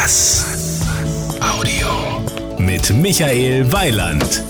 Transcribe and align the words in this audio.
Bass. 0.00 0.80
Audio. 1.40 2.22
Mit 2.56 2.88
Michael 2.90 3.72
Weiland. 3.72 4.44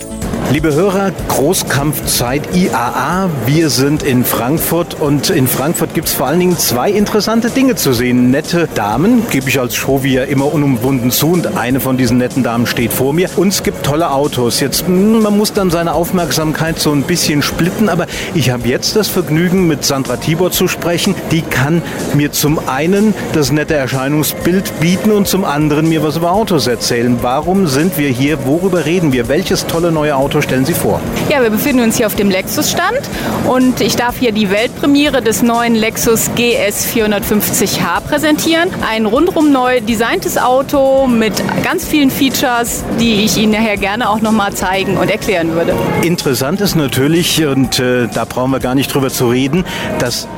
Liebe 0.51 0.73
Hörer, 0.73 1.13
Großkampfzeit 1.29 2.57
IAA. 2.57 3.29
Wir 3.45 3.69
sind 3.69 4.03
in 4.03 4.25
Frankfurt 4.25 4.99
und 4.99 5.29
in 5.29 5.47
Frankfurt 5.47 5.93
gibt 5.93 6.09
es 6.09 6.15
vor 6.15 6.27
allen 6.27 6.41
Dingen 6.41 6.57
zwei 6.57 6.91
interessante 6.91 7.51
Dinge 7.51 7.75
zu 7.75 7.93
sehen. 7.93 8.31
Nette 8.31 8.67
Damen, 8.75 9.29
gebe 9.29 9.51
ich 9.51 9.61
als 9.61 9.75
Show 9.75 10.01
immer 10.03 10.51
unumwunden 10.51 11.11
zu 11.11 11.33
und 11.33 11.59
eine 11.59 11.81
von 11.81 11.99
diesen 11.99 12.17
netten 12.17 12.43
Damen 12.43 12.67
steht 12.67 12.95
vor 12.95 13.13
mir. 13.13 13.29
Und 13.37 13.49
es 13.49 13.63
gibt 13.63 13.85
tolle 13.85 14.11
Autos. 14.11 14.61
Jetzt, 14.61 14.87
hm, 14.87 15.21
man 15.21 15.37
muss 15.37 15.53
dann 15.53 15.71
seine 15.71 15.93
Aufmerksamkeit 15.93 16.79
so 16.79 16.93
ein 16.93 17.03
bisschen 17.03 17.43
splitten, 17.43 17.91
aber 17.91 18.07
ich 18.35 18.49
habe 18.49 18.67
jetzt 18.67 18.97
das 18.97 19.09
Vergnügen, 19.09 19.67
mit 19.67 19.85
Sandra 19.85 20.17
Tibor 20.17 20.51
zu 20.51 20.67
sprechen. 20.67 21.15
Die 21.31 21.43
kann 21.43 21.83
mir 22.15 22.33
zum 22.33 22.59
einen 22.67 23.13
das 23.35 23.53
nette 23.53 23.75
Erscheinungsbild 23.75 24.81
bieten 24.81 25.11
und 25.11 25.29
zum 25.29 25.45
anderen 25.45 25.91
mir 25.91 26.03
was 26.03 26.17
über 26.17 26.33
Autos 26.33 26.67
erzählen. 26.67 27.19
Warum 27.21 27.67
sind 27.67 27.99
wir 27.99 28.09
hier? 28.09 28.47
Worüber 28.47 28.87
reden 28.87 29.13
wir? 29.13 29.29
Welches 29.29 29.67
tolle 29.67 29.93
neue 29.93 30.17
Auto 30.17 30.38
Auto 30.39 30.43
stellen 30.47 30.65
Sie 30.65 30.75
vor? 30.75 31.01
Ja, 31.29 31.43
wir 31.43 31.51
befinden 31.51 31.83
uns 31.83 31.97
hier 31.97 32.07
auf 32.07 32.15
dem 32.15 32.31
Lexus-Stand 32.31 33.01
und 33.49 33.81
ich 33.81 33.97
darf 33.97 34.19
hier 34.19 34.31
die 34.31 34.51
Weltpremiere 34.51 35.21
des 35.21 35.43
neuen 35.43 35.75
Lexus 35.75 36.31
GS 36.37 36.87
450h 36.95 38.01
präsentieren. 38.07 38.69
Ein 38.89 39.07
rundrum 39.07 39.51
neu 39.51 39.81
designtes 39.81 40.39
Auto 40.39 41.09
mit 41.09 41.33
ganz 41.65 41.85
vielen 41.85 42.11
Features, 42.11 42.85
die 43.01 43.25
ich 43.25 43.37
Ihnen 43.37 43.53
nachher 43.53 43.79
gerne 43.79 44.09
auch 44.09 44.21
nochmal 44.21 44.53
zeigen 44.53 44.97
und 44.97 45.11
erklären 45.11 45.55
würde. 45.55 45.75
Interessant 46.03 46.61
ist 46.61 46.77
natürlich, 46.77 47.45
und 47.45 47.81
äh, 47.81 48.07
da 48.07 48.25
brauchen 48.25 48.53
wir 48.53 48.61
gar 48.61 48.77
nicht 48.77 48.95
drüber 48.95 49.11
zu 49.11 49.29
reden, 49.29 49.65
dass 49.99 50.29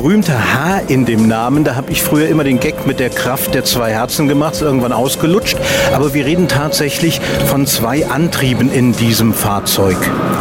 berühmte 0.00 0.54
H 0.54 0.82
in 0.86 1.06
dem 1.06 1.26
Namen. 1.26 1.64
Da 1.64 1.74
habe 1.74 1.90
ich 1.90 2.04
früher 2.04 2.28
immer 2.28 2.44
den 2.44 2.60
Gag 2.60 2.86
mit 2.86 3.00
der 3.00 3.10
Kraft 3.10 3.52
der 3.52 3.64
zwei 3.64 3.90
Herzen 3.90 4.28
gemacht, 4.28 4.54
ist 4.54 4.62
irgendwann 4.62 4.92
ausgelutscht. 4.92 5.56
Aber 5.92 6.14
wir 6.14 6.24
reden 6.24 6.46
tatsächlich 6.46 7.20
von 7.46 7.66
zwei 7.66 8.06
Antrieben 8.06 8.70
in 8.70 8.92
diesem 8.92 9.34
Fahrzeug. 9.34 9.96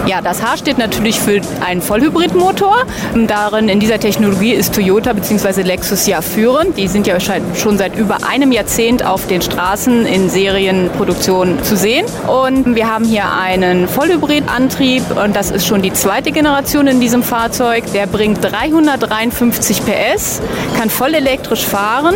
Ja, 0.05 0.22
das 0.22 0.44
H 0.44 0.58
steht 0.58 0.78
natürlich 0.78 1.19
für 1.19 1.41
einen 1.66 1.81
Vollhybridmotor. 1.81 2.83
Darin 3.25 3.67
in 3.67 3.80
dieser 3.80 4.00
Technologie 4.00 4.53
ist 4.53 4.75
Toyota 4.75 5.13
bzw. 5.13 5.63
Lexus 5.63 6.05
ja 6.05 6.22
führend. 6.22 6.78
Die 6.78 6.88
sind 6.88 7.08
ja 7.08 7.17
schon 7.19 7.80
seit 7.80 7.95
über 7.97 8.19
einem 8.30 8.52
Jahrzehnt 8.52 9.03
auf 9.03 9.25
den 9.25 9.41
Straßen 9.41 10.05
in 10.05 10.30
Serienproduktion 10.30 11.63
zu 11.63 11.75
sehen. 11.75 12.05
Und 12.28 12.75
wir 12.75 12.94
haben 12.94 13.05
hier 13.05 13.23
einen 13.33 13.88
Vollhybridantrieb 13.88 15.17
und 15.17 15.35
das 15.35 15.50
ist 15.50 15.66
schon 15.66 15.81
die 15.81 15.94
zweite 15.94 16.31
Generation 16.31 16.85
in 16.85 17.00
diesem 17.00 17.23
Fahrzeug. 17.23 17.83
Der 17.94 18.05
bringt 18.05 18.44
353 18.44 19.47
150 19.52 19.81
PS, 19.86 20.42
kann 20.78 20.90
voll 20.90 21.14
elektrisch 21.14 21.66
fahren 21.66 22.16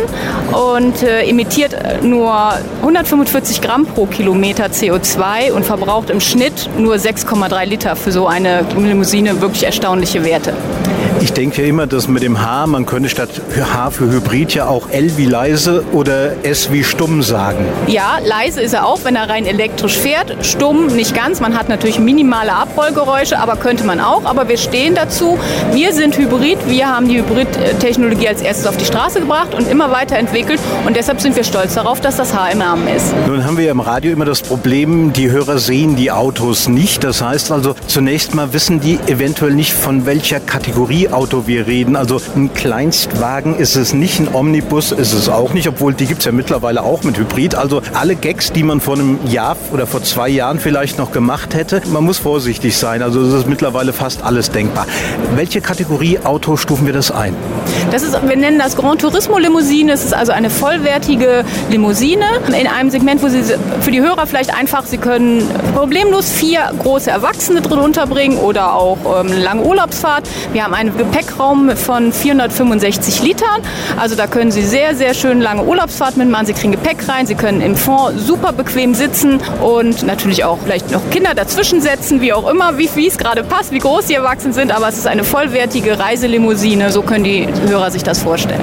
und 0.52 1.02
äh, 1.02 1.24
emittiert 1.24 2.02
nur 2.02 2.52
145 2.82 3.60
Gramm 3.60 3.86
pro 3.86 4.06
Kilometer 4.06 4.66
CO2 4.66 5.52
und 5.52 5.64
verbraucht 5.64 6.10
im 6.10 6.20
Schnitt 6.20 6.68
nur 6.78 6.96
6,3 6.96 7.64
Liter 7.64 7.96
für 7.96 8.12
so 8.12 8.26
eine 8.26 8.64
Limousine 8.76 9.40
wirklich 9.40 9.64
erstaunliche 9.64 10.24
Werte. 10.24 10.52
Ich 11.22 11.32
denke 11.32 11.62
ja 11.62 11.68
immer, 11.68 11.86
dass 11.86 12.08
mit 12.08 12.24
dem 12.24 12.44
H, 12.44 12.66
man 12.66 12.84
könnte 12.84 13.08
statt 13.08 13.30
H 13.72 13.90
für 13.92 14.10
Hybrid 14.10 14.54
ja 14.54 14.66
auch 14.66 14.90
L 14.90 15.16
wie 15.16 15.26
leise 15.26 15.84
oder 15.92 16.32
S 16.44 16.72
wie 16.72 16.82
stumm 16.82 17.22
sagen. 17.22 17.64
Ja, 17.86 18.18
leise 18.24 18.60
ist 18.60 18.74
er 18.74 18.84
auch, 18.84 19.04
wenn 19.04 19.14
er 19.14 19.28
rein 19.28 19.46
elektrisch 19.46 19.96
fährt. 19.96 20.44
Stumm 20.44 20.88
nicht 20.88 21.14
ganz. 21.14 21.38
Man 21.38 21.56
hat 21.56 21.68
natürlich 21.68 22.00
minimale 22.00 22.52
Abrollgeräusche, 22.52 23.38
aber 23.38 23.54
könnte 23.54 23.84
man 23.84 24.00
auch. 24.00 24.24
Aber 24.24 24.48
wir 24.48 24.56
stehen 24.56 24.96
dazu. 24.96 25.38
Wir 25.72 25.92
sind 25.92 26.18
Hybrid. 26.18 26.58
Wir 26.66 26.88
haben 26.88 27.06
die 27.06 27.18
Hybrid-Technologie 27.18 28.26
als 28.26 28.42
erstes 28.42 28.66
auf 28.66 28.76
die 28.76 28.84
Straße 28.84 29.20
gebracht 29.20 29.54
und 29.54 29.70
immer 29.70 29.92
weiterentwickelt. 29.92 30.58
Und 30.86 30.96
deshalb 30.96 31.20
sind 31.20 31.36
wir 31.36 31.44
stolz 31.44 31.74
darauf, 31.74 32.00
dass 32.00 32.16
das 32.16 32.34
H 32.34 32.48
im 32.48 32.58
Namen 32.58 32.88
ist. 32.88 33.14
Nun 33.28 33.44
haben 33.44 33.56
wir 33.56 33.70
im 33.70 33.78
Radio 33.78 34.10
immer 34.10 34.24
das 34.24 34.42
Problem, 34.42 35.12
die 35.12 35.30
Hörer 35.30 35.58
sehen 35.58 35.94
die 35.94 36.10
Autos 36.10 36.68
nicht. 36.68 37.04
Das 37.04 37.22
heißt 37.22 37.52
also, 37.52 37.76
zunächst 37.86 38.34
mal 38.34 38.52
wissen 38.52 38.80
die 38.80 38.98
eventuell 39.06 39.52
nicht, 39.52 39.72
von 39.72 40.04
welcher 40.04 40.40
Kategorie 40.40 41.10
Auto 41.12 41.46
wir 41.46 41.66
reden. 41.66 41.96
Also 41.96 42.20
ein 42.34 42.52
Kleinstwagen 42.54 43.56
ist 43.56 43.76
es 43.76 43.92
nicht, 43.92 44.20
ein 44.20 44.28
Omnibus 44.32 44.92
ist 44.92 45.12
es 45.12 45.28
auch 45.28 45.52
nicht, 45.52 45.68
obwohl 45.68 45.94
die 45.94 46.06
gibt 46.06 46.20
es 46.20 46.26
ja 46.26 46.32
mittlerweile 46.32 46.82
auch 46.82 47.02
mit 47.02 47.18
Hybrid. 47.18 47.54
Also 47.54 47.82
alle 47.94 48.16
Gags, 48.16 48.52
die 48.52 48.62
man 48.62 48.80
vor 48.80 48.94
einem 48.94 49.18
Jahr 49.26 49.56
oder 49.72 49.86
vor 49.86 50.02
zwei 50.02 50.28
Jahren 50.28 50.58
vielleicht 50.58 50.98
noch 50.98 51.12
gemacht 51.12 51.54
hätte, 51.54 51.82
man 51.92 52.04
muss 52.04 52.18
vorsichtig 52.18 52.76
sein. 52.76 53.02
Also 53.02 53.20
es 53.22 53.32
ist 53.34 53.48
mittlerweile 53.48 53.92
fast 53.92 54.22
alles 54.22 54.50
denkbar. 54.50 54.86
Welche 55.34 55.60
Kategorie 55.60 56.18
Auto 56.24 56.56
stufen 56.56 56.86
wir 56.86 56.92
das 56.92 57.10
ein? 57.10 57.34
Das 57.90 58.02
ist, 58.02 58.16
wir 58.26 58.36
nennen 58.36 58.58
das 58.58 58.76
Grand 58.76 59.00
Turismo 59.00 59.38
Limousine. 59.38 59.92
Es 59.92 60.04
ist 60.04 60.14
also 60.14 60.32
eine 60.32 60.50
vollwertige 60.50 61.44
Limousine 61.70 62.24
in 62.48 62.66
einem 62.66 62.90
Segment, 62.90 63.22
wo 63.22 63.28
Sie 63.28 63.42
für 63.80 63.90
die 63.90 64.00
Hörer 64.00 64.26
vielleicht 64.26 64.54
einfach, 64.54 64.86
Sie 64.86 64.98
können 64.98 65.48
problemlos 65.74 66.30
vier 66.30 66.70
große 66.82 67.10
Erwachsene 67.10 67.60
drin 67.60 67.78
unterbringen 67.78 68.38
oder 68.38 68.74
auch 68.74 68.98
ähm, 69.04 69.32
eine 69.32 69.42
lange 69.42 69.62
Urlaubsfahrt. 69.62 70.28
Wir 70.52 70.64
haben 70.64 70.74
einen 70.74 70.92
Gepäckraum 71.02 71.76
von 71.76 72.12
465 72.12 73.22
Litern. 73.22 73.48
Also 73.98 74.14
da 74.14 74.28
können 74.28 74.52
Sie 74.52 74.62
sehr, 74.62 74.94
sehr 74.94 75.14
schön 75.14 75.40
lange 75.40 75.64
Urlaubsfahrt 75.64 76.16
mitmachen. 76.16 76.46
Sie 76.46 76.52
kriegen 76.52 76.70
Gepäck 76.70 77.08
rein, 77.08 77.26
Sie 77.26 77.34
können 77.34 77.60
im 77.60 77.74
Fond 77.74 78.20
super 78.20 78.52
bequem 78.52 78.94
sitzen 78.94 79.40
und 79.60 80.04
natürlich 80.04 80.44
auch 80.44 80.58
vielleicht 80.62 80.92
noch 80.92 81.02
Kinder 81.10 81.34
dazwischen 81.34 81.80
setzen, 81.80 82.20
wie 82.20 82.32
auch 82.32 82.48
immer, 82.48 82.78
wie, 82.78 83.06
es 83.06 83.18
gerade 83.18 83.42
passt, 83.42 83.72
wie 83.72 83.80
groß 83.80 84.06
Sie 84.06 84.14
erwachsen 84.14 84.52
sind. 84.52 84.70
Aber 84.70 84.88
es 84.88 84.96
ist 84.96 85.08
eine 85.08 85.24
vollwertige 85.24 85.98
Reiselimousine. 85.98 86.92
So 86.92 87.02
können 87.02 87.24
die 87.24 87.48
Hörer 87.66 87.90
sich 87.90 88.04
das 88.04 88.22
vorstellen. 88.22 88.62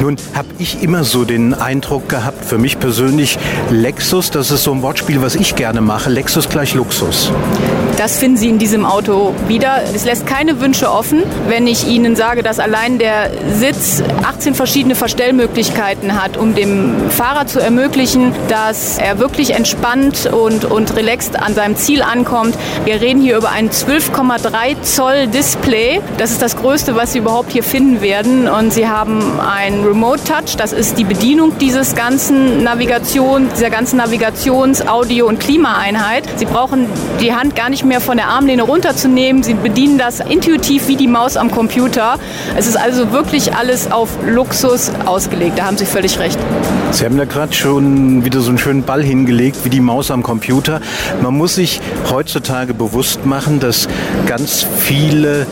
Nun 0.00 0.16
habe 0.34 0.48
ich 0.58 0.82
immer 0.82 1.04
so 1.04 1.26
den 1.26 1.52
Eindruck 1.52 2.08
gehabt, 2.08 2.42
für 2.42 2.56
mich 2.56 2.78
persönlich, 2.78 3.38
Lexus, 3.68 4.30
das 4.30 4.50
ist 4.50 4.64
so 4.64 4.72
ein 4.72 4.80
Wortspiel, 4.80 5.20
was 5.20 5.34
ich 5.34 5.56
gerne 5.56 5.82
mache, 5.82 6.08
Lexus 6.08 6.48
gleich 6.48 6.72
Luxus. 6.72 7.30
Das 8.00 8.16
finden 8.16 8.38
Sie 8.38 8.48
in 8.48 8.56
diesem 8.56 8.86
Auto 8.86 9.34
wieder. 9.46 9.82
Es 9.94 10.06
lässt 10.06 10.26
keine 10.26 10.58
Wünsche 10.62 10.90
offen, 10.90 11.22
wenn 11.48 11.66
ich 11.66 11.86
Ihnen 11.86 12.16
sage, 12.16 12.42
dass 12.42 12.58
allein 12.58 12.96
der 12.96 13.30
Sitz 13.52 14.02
18 14.22 14.54
verschiedene 14.54 14.94
Verstellmöglichkeiten 14.94 16.18
hat, 16.18 16.38
um 16.38 16.54
dem 16.54 17.10
Fahrer 17.10 17.46
zu 17.46 17.60
ermöglichen, 17.60 18.32
dass 18.48 18.96
er 18.96 19.18
wirklich 19.18 19.50
entspannt 19.50 20.30
und, 20.32 20.64
und 20.64 20.96
relaxed 20.96 21.38
an 21.38 21.52
seinem 21.52 21.76
Ziel 21.76 22.00
ankommt. 22.00 22.56
Wir 22.86 23.02
reden 23.02 23.20
hier 23.20 23.36
über 23.36 23.50
ein 23.50 23.68
12,3 23.68 24.80
Zoll 24.80 25.26
Display. 25.26 26.00
Das 26.16 26.30
ist 26.30 26.40
das 26.40 26.56
Größte, 26.56 26.96
was 26.96 27.12
Sie 27.12 27.18
überhaupt 27.18 27.52
hier 27.52 27.62
finden 27.62 28.00
werden. 28.00 28.48
Und 28.48 28.72
Sie 28.72 28.88
haben 28.88 29.38
ein 29.40 29.84
Remote 29.84 30.24
Touch. 30.24 30.56
Das 30.56 30.72
ist 30.72 30.96
die 30.96 31.04
Bedienung 31.04 31.58
dieses 31.58 31.94
ganzen 31.94 32.64
Navigation, 32.64 33.50
dieser 33.54 33.68
ganzen 33.68 33.98
Navigations-, 33.98 34.88
Audio- 34.88 35.26
und 35.26 35.38
Klimaeinheit. 35.38 36.24
Sie 36.36 36.46
brauchen 36.46 36.86
die 37.20 37.34
Hand 37.34 37.54
gar 37.54 37.68
nicht 37.68 37.84
mehr 37.84 37.89
von 37.98 38.16
der 38.16 38.28
Armlehne 38.28 38.62
runterzunehmen. 38.62 39.42
Sie 39.42 39.54
bedienen 39.54 39.98
das 39.98 40.20
intuitiv 40.20 40.86
wie 40.86 40.94
die 40.94 41.08
Maus 41.08 41.36
am 41.36 41.50
Computer. 41.50 42.20
Es 42.56 42.68
ist 42.68 42.76
also 42.76 43.10
wirklich 43.10 43.54
alles 43.56 43.90
auf 43.90 44.10
Luxus 44.24 44.92
ausgelegt. 45.04 45.58
Da 45.58 45.64
haben 45.64 45.76
Sie 45.76 45.86
völlig 45.86 46.20
recht. 46.20 46.38
Sie 46.92 47.04
haben 47.04 47.16
da 47.16 47.24
gerade 47.24 47.52
schon 47.52 48.24
wieder 48.24 48.40
so 48.40 48.50
einen 48.50 48.58
schönen 48.58 48.82
Ball 48.82 49.02
hingelegt, 49.02 49.64
wie 49.64 49.70
die 49.70 49.80
Maus 49.80 50.10
am 50.10 50.22
Computer. 50.22 50.80
Man 51.22 51.36
muss 51.36 51.56
sich 51.56 51.80
heutzutage 52.10 52.74
bewusst 52.74 53.26
machen, 53.26 53.60
dass 53.60 53.88
ganz 54.26 54.66
viele 54.76 55.46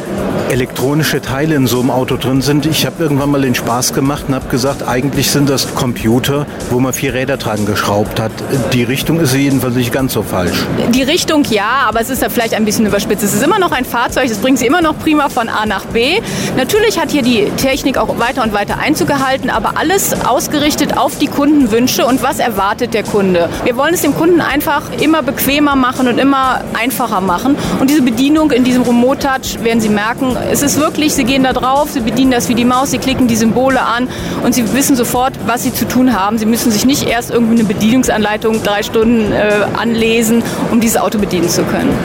elektronische 0.51 1.21
Teile 1.21 1.55
in 1.55 1.67
so 1.67 1.81
einem 1.81 1.91
Auto 1.91 2.17
drin 2.17 2.43
sind. 2.43 2.67
Ich 2.67 2.87
habe 2.87 3.03
irgendwann 3.03 3.31
mal 3.31 3.43
den 3.43 3.55
Spaß 3.55 3.93
gemacht 3.93 4.25
und 4.29 4.35
habe 4.35 4.49
gesagt, 4.49 4.87
eigentlich 4.87 5.31
sind 5.31 5.49
das 5.49 5.75
Computer, 5.75 6.47
wo 6.71 6.81
man 6.81 6.93
vier 6.93 7.15
Räder 7.15 7.37
dran 7.37 7.67
geschraubt 7.67 8.19
hat. 8.21 8.33
Die 8.73 8.83
Richtung 8.83 9.21
ist 9.21 9.35
jedenfalls 9.35 9.75
nicht 9.75 9.93
ganz 9.93 10.13
so 10.15 10.23
falsch. 10.23 10.65
Die 10.95 11.03
Richtung 11.03 11.45
ja, 11.51 11.87
aber 11.87 12.01
es 12.01 12.11
ist 12.11 12.23
vielleicht 12.31 12.55
ein 12.55 12.65
bisschen 12.65 12.87
überspitzt. 12.87 13.23
Es 13.23 13.35
ist 13.35 13.43
immer 13.43 13.59
noch 13.59 13.73
ein 13.73 13.85
Fahrzeug, 13.85 14.27
es 14.31 14.39
bringt 14.39 14.59
sie 14.59 14.67
immer 14.67 14.81
noch 14.81 14.99
prima 14.99 15.29
von 15.29 15.49
A 15.49 15.67
nach 15.67 15.85
B. 15.87 16.21
Natürlich 16.57 16.99
hat 16.99 17.11
hier 17.11 17.23
die 17.23 17.51
Technik 17.57 17.99
auch 17.99 18.19
weiter 18.19 18.43
und 18.43 18.53
weiter 18.53 18.79
Einzug 18.79 19.09
gehalten, 19.09 19.51
aber 19.51 19.77
alles 19.77 20.15
ausgerichtet 20.25 20.97
auf 20.97 21.19
die 21.19 21.27
Kundenwünsche 21.27 22.07
und 22.07 22.23
was 22.23 22.39
erwartet 22.39 22.95
der 22.95 23.03
Kunde. 23.03 23.49
Wir 23.65 23.77
wollen 23.77 23.95
es 23.95 24.03
dem 24.03 24.15
Kunden 24.15 24.41
einfach 24.41 24.83
immer 25.01 25.23
bequemer 25.23 25.77
machen 25.77 26.09
und 26.09 26.19
immer 26.19 26.63
einfacher 26.79 27.21
machen. 27.21 27.57
Und 27.81 27.91
diese 27.91 28.03
Bedienung 28.03 28.51
in 28.51 28.65
diesem 28.65 28.83
Remote 28.83 29.19
Touch 29.19 29.63
werden 29.65 29.81
Sie 29.81 29.89
merken, 29.89 30.37
es 30.51 30.63
ist 30.63 30.79
wirklich, 30.79 31.15
Sie 31.15 31.25
gehen 31.25 31.43
da 31.43 31.53
drauf, 31.53 31.91
Sie 31.91 32.01
bedienen 32.01 32.31
das 32.31 32.49
wie 32.49 32.55
die 32.55 32.65
Maus, 32.65 32.91
Sie 32.91 32.99
klicken 32.99 33.27
die 33.27 33.37
Symbole 33.37 33.81
an 33.81 34.09
und 34.45 34.55
Sie 34.55 34.73
wissen 34.75 34.97
sofort, 34.97 35.35
was 35.47 35.63
Sie 35.63 35.73
zu 35.73 35.87
tun 35.87 36.19
haben. 36.19 36.39
Sie 36.39 36.47
müssen 36.47 36.71
sich 36.71 36.85
nicht 36.85 37.09
erst 37.09 37.31
irgendwie 37.31 37.59
eine 37.59 37.65
Bedienungsanleitung 37.65 38.63
drei 38.63 38.83
Stunden 38.83 39.33
äh, 39.33 39.67
anlesen, 39.77 40.43
um 40.71 40.81
dieses 40.81 40.97
Auto 40.97 41.19
bedienen 41.19 41.49
zu 41.49 41.63
können. 41.65 41.95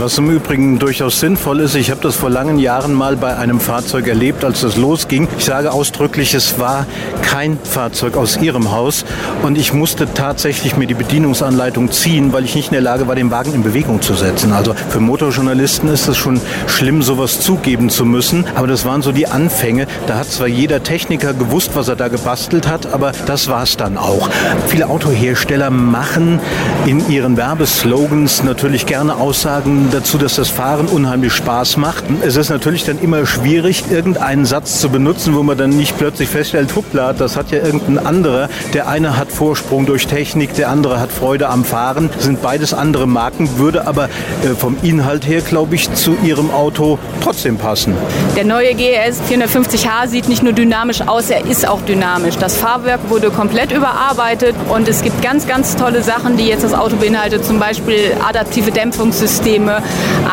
Was 0.00 0.16
im 0.16 0.30
Übrigen 0.30 0.78
durchaus 0.78 1.18
sinnvoll 1.18 1.58
ist, 1.58 1.74
ich 1.74 1.90
habe 1.90 2.00
das 2.00 2.14
vor 2.14 2.30
langen 2.30 2.60
Jahren 2.60 2.94
mal 2.94 3.16
bei 3.16 3.36
einem 3.36 3.58
Fahrzeug 3.58 4.06
erlebt, 4.06 4.44
als 4.44 4.60
das 4.60 4.76
losging. 4.76 5.26
Ich 5.38 5.44
sage 5.44 5.72
ausdrücklich, 5.72 6.34
es 6.34 6.60
war 6.60 6.86
kein 7.22 7.58
Fahrzeug 7.64 8.16
aus 8.16 8.36
Ihrem 8.36 8.70
Haus 8.70 9.04
und 9.42 9.58
ich 9.58 9.72
musste 9.72 10.06
tatsächlich 10.14 10.76
mir 10.76 10.86
die 10.86 10.94
Bedienungsanleitung 10.94 11.90
ziehen, 11.90 12.32
weil 12.32 12.44
ich 12.44 12.54
nicht 12.54 12.68
in 12.68 12.74
der 12.74 12.80
Lage 12.80 13.08
war, 13.08 13.16
den 13.16 13.32
Wagen 13.32 13.52
in 13.54 13.64
Bewegung 13.64 14.00
zu 14.00 14.14
setzen. 14.14 14.52
Also 14.52 14.72
für 14.88 15.00
Motorjournalisten 15.00 15.88
ist 15.88 16.06
es 16.06 16.16
schon 16.16 16.40
schlimm, 16.68 17.02
sowas 17.02 17.40
zugeben 17.40 17.90
zu 17.90 18.04
müssen, 18.04 18.44
aber 18.54 18.68
das 18.68 18.84
waren 18.84 19.02
so 19.02 19.10
die 19.10 19.26
Anfänge. 19.26 19.88
Da 20.06 20.18
hat 20.18 20.30
zwar 20.30 20.46
jeder 20.46 20.84
Techniker 20.84 21.34
gewusst, 21.34 21.72
was 21.74 21.88
er 21.88 21.96
da 21.96 22.06
gebastelt 22.06 22.68
hat, 22.68 22.92
aber 22.92 23.10
das 23.26 23.48
war 23.48 23.64
es 23.64 23.76
dann 23.76 23.98
auch. 23.98 24.30
Viele 24.68 24.88
Autohersteller 24.88 25.70
machen 25.70 26.38
in 26.86 27.10
ihren 27.10 27.36
Werbeslogans 27.36 28.44
natürlich 28.44 28.86
gerne 28.86 29.16
Aussagen 29.16 29.87
dazu, 29.90 30.18
dass 30.18 30.36
das 30.36 30.48
Fahren 30.48 30.86
unheimlich 30.86 31.32
Spaß 31.32 31.76
macht. 31.76 32.04
Es 32.22 32.36
ist 32.36 32.50
natürlich 32.50 32.84
dann 32.84 32.98
immer 33.00 33.26
schwierig, 33.26 33.84
irgendeinen 33.90 34.44
Satz 34.44 34.80
zu 34.80 34.88
benutzen, 34.88 35.34
wo 35.34 35.42
man 35.42 35.56
dann 35.56 35.70
nicht 35.70 35.96
plötzlich 35.98 36.28
feststellt, 36.28 36.74
hoppla, 36.74 37.12
das 37.12 37.36
hat 37.36 37.50
ja 37.50 37.58
irgendein 37.58 38.04
anderer. 38.04 38.48
Der 38.74 38.88
eine 38.88 39.16
hat 39.16 39.30
Vorsprung 39.32 39.86
durch 39.86 40.06
Technik, 40.06 40.54
der 40.54 40.68
andere 40.68 41.00
hat 41.00 41.12
Freude 41.12 41.48
am 41.48 41.64
Fahren. 41.64 42.10
Das 42.14 42.24
sind 42.24 42.42
beides 42.42 42.74
andere 42.74 43.06
Marken, 43.06 43.58
würde 43.58 43.86
aber 43.86 44.04
äh, 44.04 44.54
vom 44.56 44.76
Inhalt 44.82 45.26
her, 45.26 45.40
glaube 45.40 45.74
ich, 45.74 45.92
zu 45.94 46.16
ihrem 46.22 46.50
Auto 46.50 46.98
trotzdem 47.22 47.56
passen. 47.56 47.94
Der 48.36 48.44
neue 48.44 48.74
GS 48.74 49.20
450h 49.30 50.08
sieht 50.08 50.28
nicht 50.28 50.42
nur 50.42 50.52
dynamisch 50.52 51.00
aus, 51.02 51.30
er 51.30 51.46
ist 51.46 51.66
auch 51.66 51.82
dynamisch. 51.82 52.36
Das 52.36 52.56
Fahrwerk 52.56 53.00
wurde 53.08 53.30
komplett 53.30 53.72
überarbeitet 53.72 54.54
und 54.68 54.88
es 54.88 55.02
gibt 55.02 55.22
ganz, 55.22 55.46
ganz 55.46 55.76
tolle 55.76 56.02
Sachen, 56.02 56.36
die 56.36 56.46
jetzt 56.46 56.64
das 56.64 56.74
Auto 56.74 56.96
beinhaltet. 56.96 57.44
Zum 57.44 57.58
Beispiel 57.58 58.12
adaptive 58.26 58.70
Dämpfungssysteme, 58.70 59.77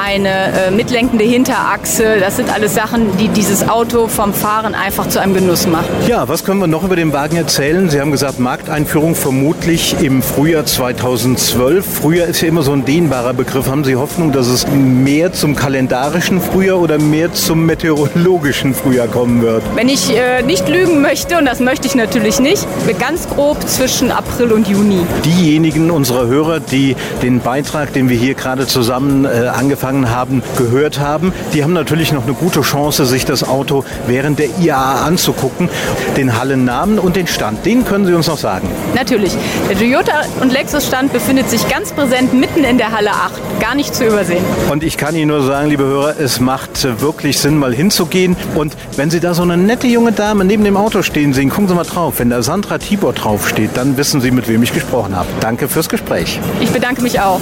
eine 0.03 0.67
äh, 0.67 0.71
mitlenkende 0.71 1.23
Hinterachse. 1.23 2.17
Das 2.19 2.37
sind 2.37 2.53
alles 2.53 2.75
Sachen, 2.75 3.17
die 3.17 3.27
dieses 3.29 3.67
Auto 3.67 4.07
vom 4.07 4.33
Fahren 4.33 4.75
einfach 4.75 5.07
zu 5.07 5.19
einem 5.19 5.33
Genuss 5.33 5.67
machen. 5.67 5.87
Ja, 6.07 6.27
was 6.27 6.43
können 6.43 6.59
wir 6.59 6.67
noch 6.67 6.83
über 6.83 6.95
den 6.95 7.13
Wagen 7.13 7.37
erzählen? 7.37 7.89
Sie 7.89 7.99
haben 7.99 8.11
gesagt, 8.11 8.39
Markteinführung 8.39 9.15
vermutlich 9.15 9.95
im 10.01 10.21
Frühjahr 10.21 10.65
2012. 10.65 11.85
Frühjahr 11.85 12.27
ist 12.27 12.41
ja 12.41 12.47
immer 12.47 12.63
so 12.63 12.73
ein 12.73 12.85
dehnbarer 12.85 13.33
Begriff. 13.33 13.67
Haben 13.67 13.83
Sie 13.83 13.95
Hoffnung, 13.95 14.31
dass 14.31 14.47
es 14.47 14.67
mehr 14.67 15.33
zum 15.33 15.55
kalendarischen 15.55 16.41
Frühjahr 16.41 16.79
oder 16.79 16.99
mehr 16.99 17.33
zum 17.33 17.65
meteorologischen 17.65 18.73
Frühjahr 18.73 19.07
kommen 19.07 19.41
wird? 19.41 19.63
Wenn 19.75 19.89
ich 19.89 20.15
äh, 20.15 20.41
nicht 20.43 20.67
lügen 20.69 21.01
möchte, 21.01 21.37
und 21.37 21.45
das 21.45 21.59
möchte 21.59 21.87
ich 21.87 21.95
natürlich 21.95 22.39
nicht, 22.39 22.65
ganz 22.99 23.27
grob 23.27 23.57
zwischen 23.67 24.11
April 24.11 24.51
und 24.51 24.67
Juni. 24.67 25.01
Diejenigen 25.23 25.91
unserer 25.91 26.27
Hörer, 26.27 26.59
die 26.59 26.95
den 27.21 27.39
Beitrag, 27.39 27.93
den 27.93 28.09
wir 28.09 28.17
hier 28.17 28.33
gerade 28.33 28.67
zusammen 28.67 29.25
äh, 29.35 29.47
angefangen 29.47 30.09
haben, 30.09 30.41
gehört 30.57 30.99
haben, 30.99 31.33
die 31.53 31.63
haben 31.63 31.73
natürlich 31.73 32.11
noch 32.11 32.23
eine 32.23 32.33
gute 32.33 32.61
Chance, 32.61 33.05
sich 33.05 33.25
das 33.25 33.43
Auto 33.43 33.83
während 34.07 34.39
der 34.39 34.47
IAA 34.59 35.05
anzugucken. 35.05 35.69
Den 36.15 36.37
Hallennamen 36.39 36.99
und 36.99 37.15
den 37.15 37.27
Stand, 37.27 37.65
den 37.65 37.85
können 37.85 38.05
Sie 38.05 38.13
uns 38.13 38.27
noch 38.27 38.37
sagen. 38.37 38.69
Natürlich. 38.93 39.35
Der 39.69 39.77
Toyota 39.77 40.21
und 40.41 40.53
Lexus 40.53 40.87
Stand 40.87 41.11
befindet 41.11 41.49
sich 41.49 41.67
ganz 41.67 41.91
präsent 41.91 42.33
mitten 42.33 42.63
in 42.63 42.77
der 42.77 42.91
Halle 42.91 43.11
8. 43.11 43.59
Gar 43.59 43.75
nicht 43.75 43.93
zu 43.93 44.05
übersehen. 44.05 44.43
Und 44.71 44.83
ich 44.83 44.97
kann 44.97 45.15
Ihnen 45.15 45.27
nur 45.27 45.43
sagen, 45.43 45.69
liebe 45.69 45.83
Hörer, 45.83 46.15
es 46.19 46.39
macht 46.39 47.01
wirklich 47.01 47.39
Sinn, 47.39 47.57
mal 47.57 47.73
hinzugehen. 47.73 48.35
Und 48.55 48.75
wenn 48.95 49.09
Sie 49.09 49.19
da 49.19 49.33
so 49.33 49.41
eine 49.41 49.57
nette 49.57 49.87
junge 49.87 50.11
Dame 50.11 50.45
neben 50.45 50.63
dem 50.63 50.77
Auto 50.77 51.01
stehen 51.01 51.33
sehen, 51.33 51.49
gucken 51.49 51.67
Sie 51.67 51.75
mal 51.75 51.83
drauf. 51.83 52.19
Wenn 52.19 52.29
da 52.29 52.41
Sandra 52.41 52.77
Tibor 52.77 53.13
draufsteht, 53.13 53.71
dann 53.75 53.97
wissen 53.97 54.21
Sie, 54.21 54.31
mit 54.31 54.47
wem 54.47 54.63
ich 54.63 54.73
gesprochen 54.73 55.15
habe. 55.15 55.27
Danke 55.41 55.67
fürs 55.67 55.89
Gespräch. 55.89 56.39
Ich 56.61 56.71
bedanke 56.71 57.01
mich 57.01 57.19
auch. 57.19 57.41